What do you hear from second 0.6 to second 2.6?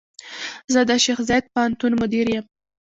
زۀ د شيخ زايد پوهنتون مدير يم.